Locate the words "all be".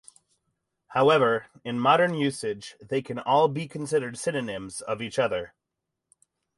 3.19-3.67